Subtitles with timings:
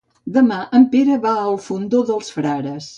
[0.37, 2.87] Demà en Pere va al Fondó dels Frares.